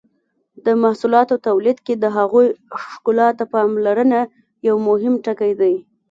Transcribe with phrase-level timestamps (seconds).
[0.65, 2.47] د محصولاتو تولید کې د هغوی
[2.89, 4.19] ښکلا ته پاملرنه
[4.67, 5.75] یو مهم ټکی دی.